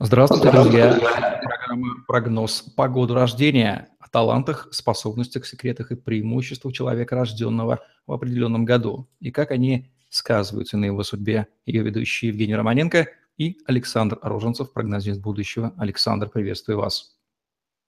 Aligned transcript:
Здравствуйте, 0.00 0.50
друзья. 0.50 0.98
Программа 1.42 2.04
«Прогноз 2.08 2.62
по 2.62 2.88
году 2.88 3.14
рождения» 3.14 3.90
о 4.00 4.08
талантах, 4.08 4.66
способностях, 4.72 5.46
секретах 5.46 5.92
и 5.92 5.94
преимуществах 5.94 6.74
человека, 6.74 7.14
рожденного 7.14 7.78
в 8.04 8.12
определенном 8.12 8.64
году, 8.64 9.08
и 9.20 9.30
как 9.30 9.52
они 9.52 9.92
сказываются 10.08 10.76
на 10.76 10.86
его 10.86 11.04
судьбе. 11.04 11.46
Ее 11.64 11.84
ведущие 11.84 12.30
Евгений 12.30 12.56
Романенко 12.56 13.06
и 13.38 13.58
Александр 13.66 14.18
Роженцев, 14.20 14.72
прогнозист 14.72 15.20
будущего. 15.20 15.72
Александр, 15.78 16.28
приветствую 16.28 16.78
вас. 16.78 17.16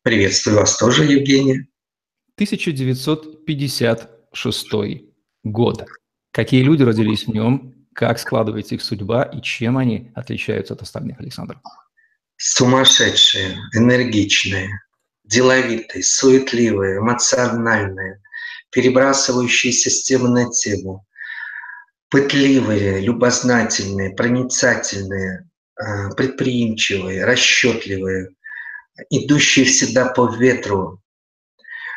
Приветствую 0.02 0.59
вас 0.59 0.79
тоже, 0.79 1.04
Евгений. 1.04 1.66
1956 2.36 4.73
год. 5.43 5.84
Какие 6.30 6.62
люди 6.62 6.84
родились 6.84 7.27
в 7.27 7.32
нем, 7.32 7.75
как 7.93 8.20
складывается 8.20 8.77
их 8.77 8.82
судьба 8.82 9.25
и 9.25 9.43
чем 9.43 9.77
они 9.77 10.12
отличаются 10.14 10.75
от 10.75 10.82
остальных, 10.82 11.18
Александр? 11.18 11.61
Сумасшедшие, 12.37 13.56
энергичные, 13.74 14.80
деловитые, 15.24 16.02
суетливые, 16.02 16.98
эмоциональные, 16.98 18.20
перебрасывающиеся 18.70 19.91
с 19.91 20.02
темы 20.02 20.29
на 20.29 20.51
тему, 20.51 21.07
пытливые, 22.09 23.01
любознательные, 23.01 24.15
проницательные, 24.15 25.48
э, 25.80 26.10
предприимчивые, 26.16 27.24
расчетливые, 27.24 28.30
идущие 29.10 29.65
всегда 29.65 30.07
по 30.07 30.34
ветру, 30.34 31.01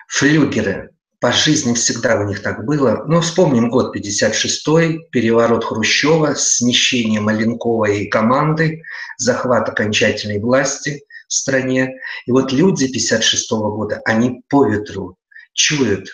флюгеры, 0.08 0.92
по 1.20 1.34
жизни 1.34 1.74
всегда 1.74 2.20
у 2.20 2.24
них 2.24 2.42
так 2.42 2.66
было. 2.66 3.04
Ну, 3.08 3.20
вспомним 3.20 3.70
год 3.70 3.96
56-й, 3.96 5.10
переворот 5.12 5.66
Хрущева, 5.66 6.34
смещение 6.36 7.20
Маленковой 7.20 8.06
команды, 8.06 8.82
захват 9.18 9.68
окончательной 9.68 10.40
власти 10.40 11.04
в 11.28 11.34
стране. 11.34 11.96
И 12.26 12.32
вот 12.32 12.54
люди 12.54 12.86
56-го 12.86 13.76
года, 13.76 14.02
они 14.06 14.44
по 14.48 14.66
ветру 14.66 15.18
чуют, 15.54 16.10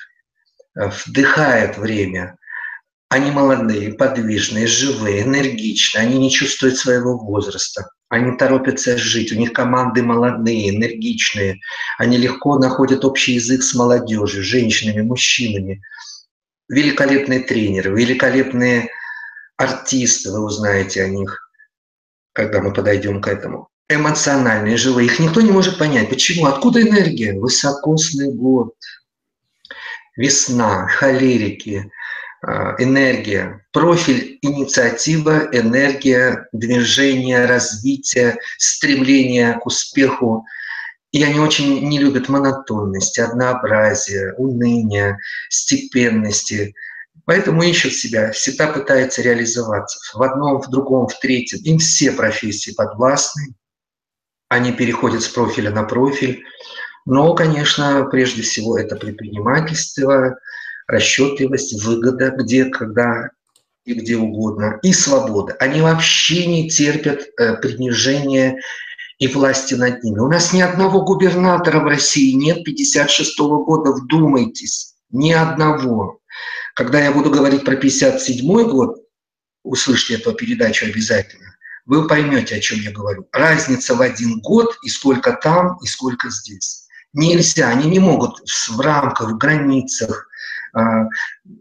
э, 0.75 0.89
вдыхают 1.05 1.77
время. 1.77 2.37
Они 3.09 3.29
молодые, 3.29 3.93
подвижные, 3.93 4.65
живые, 4.65 5.21
энергичные, 5.21 6.01
они 6.01 6.17
не 6.17 6.31
чувствуют 6.31 6.77
своего 6.77 7.15
возраста. 7.19 7.87
Они 8.09 8.37
торопятся 8.37 8.97
жить, 8.97 9.31
у 9.31 9.35
них 9.35 9.51
команды 9.51 10.03
молодые, 10.03 10.75
энергичные. 10.75 11.59
Они 11.97 12.17
легко 12.17 12.57
находят 12.59 13.03
общий 13.03 13.33
язык 13.33 13.63
с 13.63 13.73
молодежью, 13.73 14.43
женщинами, 14.43 15.01
мужчинами. 15.01 15.81
Великолепные 16.69 17.39
тренеры, 17.39 17.97
великолепные 17.99 18.89
артисты, 19.57 20.31
вы 20.31 20.43
узнаете 20.43 21.03
о 21.03 21.09
них, 21.09 21.51
когда 22.33 22.61
мы 22.61 22.73
подойдем 22.73 23.21
к 23.21 23.27
этому. 23.27 23.69
Эмоциональные, 23.87 24.77
живые. 24.77 25.07
Их 25.07 25.19
никто 25.19 25.41
не 25.41 25.51
может 25.51 25.77
понять. 25.77 26.09
Почему? 26.09 26.45
Откуда 26.45 26.81
энергия? 26.81 27.33
Высокосный 27.33 28.31
год, 28.33 28.73
весна, 30.15 30.87
холерики, 30.87 31.91
энергия, 32.79 33.65
профиль 33.71 34.37
инициатива, 34.41 35.47
энергия, 35.51 36.47
движение, 36.51 37.45
развитие, 37.45 38.37
стремление 38.57 39.53
к 39.59 39.65
успеху. 39.65 40.45
И 41.11 41.23
они 41.23 41.39
очень 41.39 41.87
не 41.87 41.99
любят 41.99 42.29
монотонности, 42.29 43.21
однообразие, 43.21 44.33
уныние, 44.33 45.17
степенности. 45.49 46.75
Поэтому 47.25 47.63
ищут 47.63 47.93
себя, 47.93 48.31
всегда 48.31 48.67
пытаются 48.67 49.21
реализоваться 49.21 49.99
в 50.17 50.21
одном, 50.21 50.61
в 50.61 50.69
другом, 50.69 51.07
в 51.07 51.17
третьем. 51.19 51.59
Им 51.63 51.79
все 51.79 52.11
профессии 52.11 52.71
подвластны. 52.71 53.55
Они 54.49 54.71
переходят 54.71 55.23
с 55.23 55.27
профиля 55.27 55.71
на 55.71 55.83
профиль. 55.83 56.43
Но, 57.05 57.33
конечно, 57.33 58.05
прежде 58.11 58.41
всего 58.41 58.77
это 58.77 58.95
предпринимательство, 58.95 60.37
расчетливость, 60.87 61.83
выгода, 61.83 62.31
где, 62.31 62.65
когда 62.65 63.29
и 63.85 63.93
где 63.93 64.17
угодно, 64.17 64.79
и 64.81 64.93
свобода. 64.93 65.55
Они 65.59 65.81
вообще 65.81 66.45
не 66.47 66.69
терпят 66.69 67.27
э, 67.37 67.55
принижения 67.57 68.59
и 69.19 69.27
власти 69.27 69.75
над 69.75 70.03
ними. 70.03 70.19
У 70.19 70.27
нас 70.27 70.53
ни 70.53 70.61
одного 70.61 71.01
губернатора 71.01 71.79
в 71.79 71.85
России 71.85 72.33
нет 72.33 72.63
56 72.63 73.39
-го 73.39 73.63
года, 73.63 73.91
вдумайтесь, 73.91 74.95
ни 75.11 75.31
одного. 75.31 76.19
Когда 76.73 76.99
я 76.99 77.11
буду 77.11 77.29
говорить 77.29 77.63
про 77.63 77.75
57 77.75 78.69
год, 78.69 78.97
услышьте 79.63 80.15
эту 80.15 80.33
передачу 80.33 80.85
обязательно, 80.85 81.55
вы 81.85 82.07
поймете, 82.07 82.55
о 82.55 82.59
чем 82.59 82.79
я 82.79 82.91
говорю. 82.91 83.27
Разница 83.31 83.95
в 83.95 84.01
один 84.01 84.41
год 84.41 84.75
и 84.83 84.89
сколько 84.89 85.33
там, 85.33 85.77
и 85.83 85.87
сколько 85.87 86.29
здесь. 86.29 86.84
Нельзя, 87.15 87.69
они 87.69 87.89
не 87.89 87.99
могут 87.99 88.41
в 88.45 88.79
рамках, 88.81 89.31
в 89.31 89.37
границах, 89.37 90.27
а, 90.73 91.07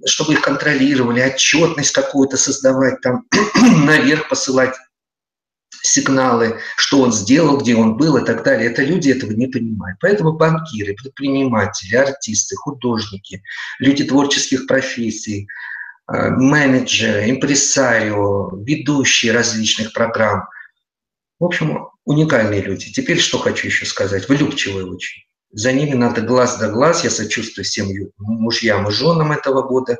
чтобы 0.04 0.32
их 0.32 0.42
контролировали, 0.42 1.20
отчетность 1.20 1.92
какую-то 1.92 2.36
создавать, 2.36 3.00
там 3.00 3.24
наверх 3.86 4.28
посылать 4.28 4.74
сигналы, 5.70 6.58
что 6.76 7.02
он 7.02 7.12
сделал, 7.12 7.58
где 7.58 7.76
он 7.76 7.96
был 7.96 8.16
и 8.16 8.24
так 8.24 8.42
далее. 8.42 8.68
Это 8.68 8.82
люди 8.82 9.10
этого 9.10 9.30
не 9.30 9.46
понимают. 9.46 9.98
Поэтому 10.00 10.32
банкиры, 10.32 10.94
предприниматели, 10.94 11.94
артисты, 11.94 12.56
художники, 12.56 13.40
люди 13.78 14.02
творческих 14.02 14.66
профессий, 14.66 15.46
а, 16.06 16.30
менеджеры, 16.30 17.30
импресарио, 17.30 18.56
ведущие 18.56 19.30
различных 19.30 19.92
программ. 19.92 20.48
В 21.38 21.44
общем, 21.44 21.90
уникальные 22.04 22.62
люди. 22.62 22.92
Теперь 22.92 23.20
что 23.20 23.38
хочу 23.38 23.68
еще 23.68 23.86
сказать. 23.86 24.28
Влюбчивые 24.28 24.86
очень. 24.86 25.22
За 25.54 25.72
ними 25.72 25.94
надо 25.94 26.20
глаз 26.20 26.58
да 26.58 26.68
глаз. 26.68 27.04
Я 27.04 27.10
сочувствую 27.10 27.64
всем 27.64 27.88
мужьям 28.18 28.88
и 28.88 28.92
женам 28.92 29.32
этого 29.32 29.62
года. 29.62 29.98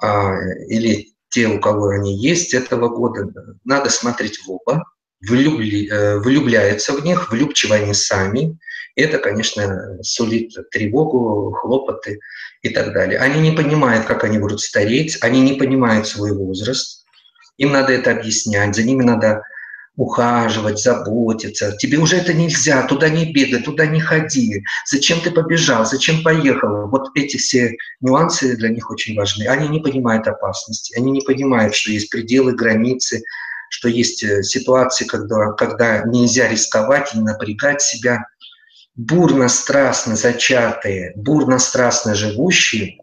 А, 0.00 0.34
или 0.68 1.14
те, 1.30 1.48
у 1.48 1.60
кого 1.60 1.88
они 1.88 2.16
есть 2.16 2.54
этого 2.54 2.88
года. 2.88 3.26
Надо 3.64 3.90
смотреть 3.90 4.38
в 4.38 4.50
оба. 4.50 4.84
Влюбли, 5.26 5.88
э, 5.90 6.18
влюбляются 6.18 6.92
в 6.92 7.04
них, 7.04 7.30
влюбчивы 7.30 7.76
они 7.76 7.94
сами. 7.94 8.58
Это, 8.96 9.18
конечно, 9.18 9.98
сулит 10.02 10.52
тревогу, 10.70 11.52
хлопоты 11.52 12.20
и 12.62 12.68
так 12.68 12.92
далее. 12.92 13.18
Они 13.18 13.40
не 13.40 13.56
понимают, 13.56 14.06
как 14.06 14.24
они 14.24 14.38
будут 14.38 14.60
стареть, 14.60 15.18
они 15.22 15.40
не 15.40 15.54
понимают 15.54 16.06
свой 16.06 16.32
возраст. 16.32 17.04
Им 17.56 17.72
надо 17.72 17.92
это 17.92 18.10
объяснять, 18.10 18.74
за 18.74 18.82
ними 18.82 19.02
надо 19.02 19.42
ухаживать, 19.96 20.78
заботиться. 20.78 21.76
Тебе 21.78 21.98
уже 21.98 22.16
это 22.16 22.34
нельзя, 22.34 22.86
туда 22.86 23.08
не 23.08 23.32
бегай, 23.32 23.62
туда 23.62 23.86
не 23.86 24.00
ходи. 24.00 24.62
Зачем 24.86 25.20
ты 25.20 25.30
побежал, 25.30 25.86
зачем 25.86 26.22
поехал? 26.22 26.88
Вот 26.88 27.08
эти 27.14 27.38
все 27.38 27.76
нюансы 28.00 28.56
для 28.56 28.68
них 28.68 28.90
очень 28.90 29.16
важны. 29.16 29.46
Они 29.46 29.68
не 29.68 29.80
понимают 29.80 30.28
опасности, 30.28 30.96
они 30.96 31.10
не 31.10 31.22
понимают, 31.22 31.74
что 31.74 31.90
есть 31.90 32.10
пределы, 32.10 32.52
границы, 32.52 33.22
что 33.70 33.88
есть 33.88 34.22
э, 34.22 34.42
ситуации, 34.42 35.06
когда, 35.06 35.52
когда 35.52 36.02
нельзя 36.04 36.48
рисковать 36.48 37.14
и 37.14 37.18
напрягать 37.18 37.80
себя. 37.80 38.26
Бурно-страстно 38.94 40.16
зачатые, 40.16 41.12
бурно-страстно 41.16 42.14
живущие, 42.14 42.98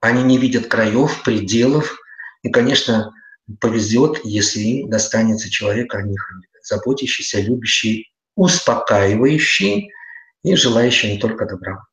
они 0.00 0.22
не 0.22 0.38
видят 0.38 0.66
краев, 0.66 1.22
пределов. 1.22 1.98
И, 2.42 2.50
конечно, 2.50 3.12
повезет, 3.60 4.20
если 4.24 4.60
им 4.60 4.90
достанется 4.90 5.50
человек 5.50 5.94
о 5.94 6.02
них 6.02 6.20
заботящийся, 6.62 7.40
любящий, 7.40 8.12
успокаивающий 8.34 9.90
и 10.42 10.54
желающий 10.54 11.12
не 11.12 11.18
только 11.18 11.46
добра. 11.46 11.84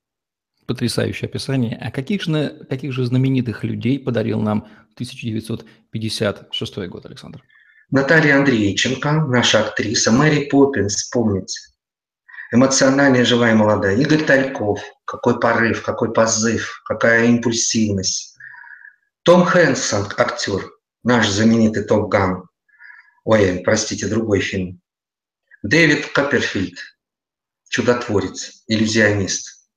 Потрясающее 0.66 1.28
описание. 1.28 1.78
А 1.82 1.92
каких 1.92 2.24
же, 2.24 2.66
каких 2.70 2.92
же 2.92 3.06
знаменитых 3.06 3.64
людей 3.64 4.00
подарил 4.00 4.42
нам 4.42 4.68
1956 4.96 6.78
год, 6.88 7.06
Александр? 7.06 7.44
Наталья 7.92 8.38
Андреевченко, 8.38 9.26
наша 9.28 9.68
актриса, 9.68 10.12
Мэри 10.12 10.50
Поппинс, 10.50 11.08
помните, 11.10 11.60
эмоциональная, 12.52 13.26
живая, 13.26 13.54
молодая. 13.54 13.96
Игорь 13.96 14.24
Тальков, 14.24 14.82
какой 15.06 15.40
порыв, 15.40 15.84
какой 15.84 16.12
позыв, 16.12 16.82
какая 16.86 17.26
импульсивность. 17.26 18.36
Том 19.24 19.46
Хэнсон, 19.46 20.08
актер, 20.18 20.64
наш 21.06 21.30
знаменитый 21.30 21.84
Топ 21.84 22.10
Ган. 22.10 22.44
Ой, 23.24 23.62
простите, 23.64 24.08
другой 24.08 24.42
фильм. 24.42 24.82
Дэвид 25.64 26.08
Копперфильд, 26.08 26.78
чудотворец, 27.70 28.64
иллюзионист. 28.68 29.68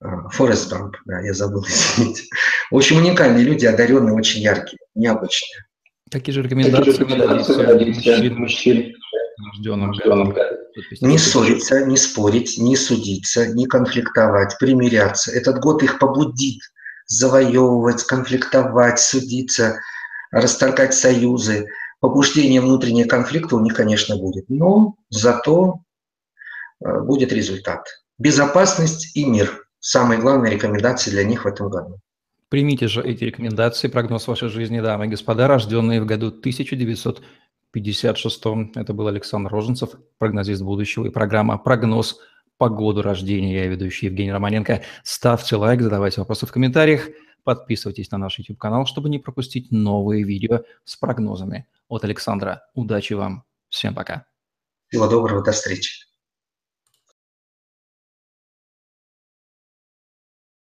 А, 0.00 0.28
Форест 0.30 0.70
Гамп, 0.70 0.96
да, 1.04 1.20
я 1.20 1.34
забыл, 1.34 1.64
извините. 1.68 2.24
В 2.70 2.76
общем, 2.76 2.96
уникальные 2.96 3.44
люди, 3.44 3.66
одаренные, 3.66 4.14
очень 4.14 4.40
яркие, 4.40 4.78
необычные. 4.94 5.66
Какие 6.10 6.34
же 6.34 6.42
рекомендации, 6.42 6.92
Какие 6.92 7.04
рекомендации 7.04 8.28
мужчин, 8.30 8.94
мужчин 9.38 9.84
рожденным 9.84 10.36
Не 11.00 11.18
ссориться, 11.18 11.84
не 11.86 11.96
спорить, 11.96 12.58
не 12.58 12.76
судиться, 12.76 13.46
не 13.46 13.66
конфликтовать, 13.66 14.58
примиряться. 14.58 15.30
Этот 15.32 15.60
год 15.60 15.82
их 15.82 15.98
побудит 15.98 16.60
завоевывать, 17.06 18.04
конфликтовать, 18.04 19.00
судиться– 19.00 19.80
расторгать 20.32 20.94
союзы, 20.94 21.68
побуждение 22.00 22.60
внутреннего 22.60 23.06
конфликта 23.06 23.54
у 23.54 23.60
них, 23.60 23.74
конечно, 23.74 24.16
будет. 24.16 24.46
Но 24.48 24.96
зато 25.10 25.82
э, 26.84 27.00
будет 27.02 27.32
результат. 27.32 27.86
Безопасность 28.18 29.16
и 29.16 29.24
мир– 29.24 29.64
самые 29.78 30.20
главные 30.20 30.52
рекомендации 30.52 31.10
для 31.10 31.24
них 31.24 31.44
в 31.44 31.48
этом 31.48 31.70
году. 31.70 32.00
Примите 32.48 32.88
же 32.88 33.02
эти 33.02 33.24
рекомендации, 33.24 33.88
прогноз 33.88 34.26
вашей 34.26 34.48
жизни, 34.48 34.80
дамы 34.80 35.06
и 35.06 35.08
господа, 35.08 35.48
рожденные 35.48 36.02
в 36.02 36.06
году 36.06 36.28
1956. 36.28 38.42
Это 38.74 38.92
был 38.92 39.06
Александр 39.06 39.50
Роженцев, 39.50 39.90
прогнозист 40.18 40.62
будущего, 40.62 41.06
и 41.06 41.10
программа 41.10 41.56
«Прогноз 41.56 42.18
по 42.58 42.68
году 42.68 43.00
рождения». 43.02 43.54
Я 43.54 43.68
ведущий 43.68 44.06
Евгений 44.06 44.32
Романенко. 44.32 44.82
Ставьте 45.02 45.56
лайк, 45.56 45.80
задавайте 45.80 46.20
вопросы 46.20 46.46
в 46.46 46.52
комментариях, 46.52 47.08
подписывайтесь 47.44 48.10
на 48.10 48.18
наш 48.18 48.38
YouTube-канал, 48.38 48.86
чтобы 48.86 49.08
не 49.08 49.18
пропустить 49.18 49.70
новые 49.70 50.24
видео 50.24 50.62
с 50.84 50.96
прогнозами 50.96 51.66
от 51.88 52.04
Александра. 52.04 52.64
Удачи 52.74 53.14
вам, 53.14 53.44
всем 53.68 53.94
пока. 53.94 54.26
Всего 54.88 55.08
доброго, 55.08 55.42
до 55.42 55.52
встречи. 55.52 56.11